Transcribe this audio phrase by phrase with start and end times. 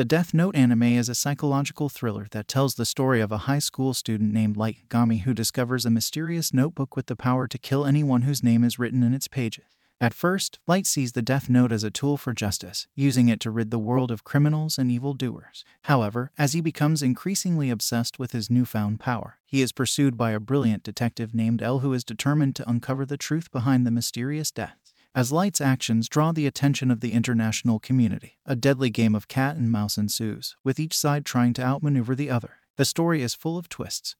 [0.00, 3.58] The Death Note anime is a psychological thriller that tells the story of a high
[3.58, 7.84] school student named Light Yagami who discovers a mysterious notebook with the power to kill
[7.84, 9.66] anyone whose name is written in its pages.
[10.00, 13.50] At first, Light sees the Death Note as a tool for justice, using it to
[13.50, 15.66] rid the world of criminals and evildoers.
[15.82, 20.40] However, as he becomes increasingly obsessed with his newfound power, he is pursued by a
[20.40, 24.79] brilliant detective named L who is determined to uncover the truth behind the mysterious deaths.
[25.12, 29.56] As Light's actions draw the attention of the international community, a deadly game of cat
[29.56, 32.58] and mouse ensues, with each side trying to outmaneuver the other.
[32.76, 34.14] The story is full of twists,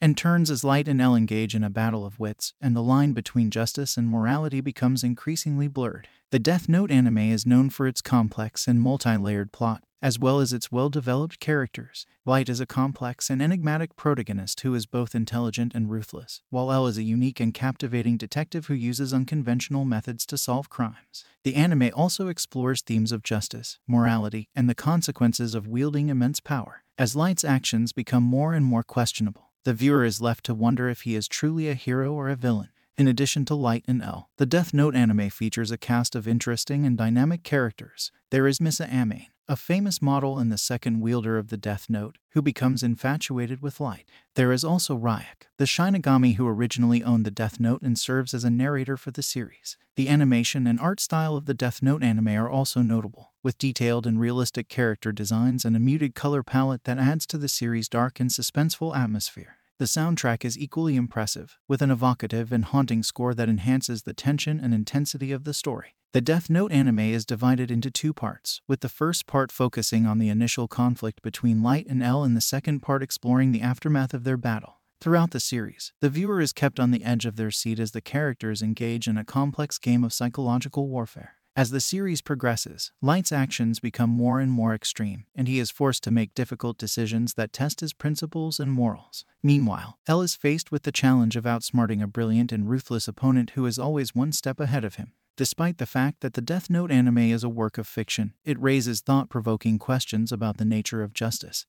[0.00, 3.12] and turns as Light and L engage in a battle of wits, and the line
[3.12, 6.08] between justice and morality becomes increasingly blurred.
[6.30, 10.38] The Death Note anime is known for its complex and multi layered plot, as well
[10.38, 12.06] as its well developed characters.
[12.24, 16.86] Light is a complex and enigmatic protagonist who is both intelligent and ruthless, while L
[16.86, 21.24] is a unique and captivating detective who uses unconventional methods to solve crimes.
[21.42, 26.84] The anime also explores themes of justice, morality, and the consequences of wielding immense power.
[26.96, 31.02] As Light's actions become more and more questionable, the viewer is left to wonder if
[31.02, 32.70] he is truly a hero or a villain.
[32.96, 36.84] In addition to Light and L, the Death Note anime features a cast of interesting
[36.84, 38.12] and dynamic characters.
[38.30, 42.18] There is Misa Amane, a famous model and the second wielder of the Death Note,
[42.34, 44.08] who becomes infatuated with Light.
[44.36, 48.44] There is also Ryuk, the Shinigami who originally owned the Death Note and serves as
[48.44, 49.76] a narrator for the series.
[49.96, 54.06] The animation and art style of the Death Note anime are also notable, with detailed
[54.06, 58.20] and realistic character designs and a muted color palette that adds to the series' dark
[58.20, 59.56] and suspenseful atmosphere.
[59.80, 64.60] The soundtrack is equally impressive, with an evocative and haunting score that enhances the tension
[64.60, 65.96] and intensity of the story.
[66.12, 70.18] The Death Note anime is divided into two parts, with the first part focusing on
[70.18, 74.24] the initial conflict between Light and L and the second part exploring the aftermath of
[74.24, 74.80] their battle.
[75.00, 78.00] Throughout the series, the viewer is kept on the edge of their seat as the
[78.00, 81.36] characters engage in a complex game of psychological warfare.
[81.54, 86.02] As the series progresses, Light's actions become more and more extreme, and he is forced
[86.02, 89.24] to make difficult decisions that test his principles and morals.
[89.44, 93.64] Meanwhile, L is faced with the challenge of outsmarting a brilliant and ruthless opponent who
[93.64, 95.12] is always one step ahead of him.
[95.40, 99.00] Despite the fact that the Death Note anime is a work of fiction, it raises
[99.00, 101.64] thought provoking questions about the nature of justice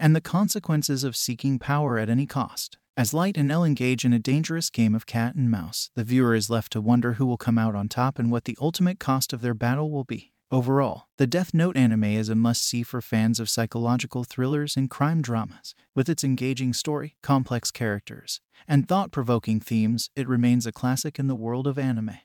[0.00, 2.76] and the consequences of seeking power at any cost.
[2.96, 6.34] As Light and L engage in a dangerous game of cat and mouse, the viewer
[6.34, 9.32] is left to wonder who will come out on top and what the ultimate cost
[9.32, 10.32] of their battle will be.
[10.50, 14.90] Overall, the Death Note anime is a must see for fans of psychological thrillers and
[14.90, 15.76] crime dramas.
[15.94, 21.28] With its engaging story, complex characters, and thought provoking themes, it remains a classic in
[21.28, 22.18] the world of anime.